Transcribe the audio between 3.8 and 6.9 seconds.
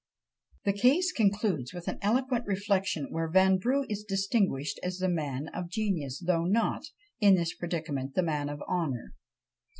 is distinguished as the man of genius, though not,